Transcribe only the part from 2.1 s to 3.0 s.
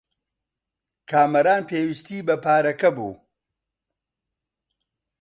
بە پارەکە